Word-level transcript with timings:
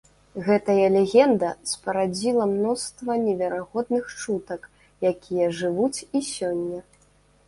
Гэтая 0.45 0.85
легенда 0.93 1.49
спарадзіла 1.71 2.47
мноства 2.53 3.17
неверагодных 3.25 4.09
чутак, 4.21 4.61
якія 5.11 5.45
жывуць 5.59 5.99
і 6.21 6.23
сёння. 6.31 6.81